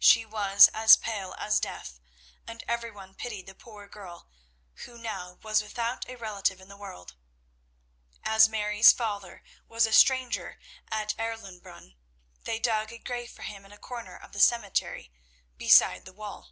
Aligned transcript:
She 0.00 0.26
was 0.26 0.66
as 0.74 0.96
pale 0.96 1.32
as 1.38 1.60
death, 1.60 2.00
and 2.44 2.64
every 2.66 2.90
one 2.90 3.14
pitied 3.14 3.46
the 3.46 3.54
poor 3.54 3.86
girl 3.86 4.28
who 4.84 4.98
now 4.98 5.34
was 5.44 5.62
without 5.62 6.08
a 6.08 6.16
relative 6.16 6.60
in 6.60 6.66
the 6.66 6.76
world. 6.76 7.14
As 8.24 8.48
Mary's 8.48 8.90
father 8.90 9.44
was 9.68 9.86
a 9.86 9.92
stranger 9.92 10.58
at 10.90 11.14
Erlenbrunn, 11.20 11.94
they 12.42 12.58
dug 12.58 12.90
a 12.92 12.98
grave 12.98 13.30
for 13.30 13.42
him 13.42 13.64
in 13.64 13.70
a 13.70 13.78
corner 13.78 14.16
of 14.16 14.32
the 14.32 14.40
cemetery 14.40 15.12
beside 15.56 16.04
the 16.04 16.14
wall. 16.14 16.50